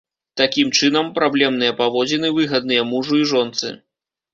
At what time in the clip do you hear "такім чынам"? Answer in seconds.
0.39-1.11